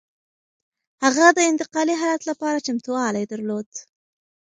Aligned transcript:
هغه 1.03 1.25
د 1.37 1.39
انتقالي 1.51 1.95
حالت 2.01 2.23
لپاره 2.31 2.63
چمتووالی 2.67 3.23
درلود. 3.31 3.69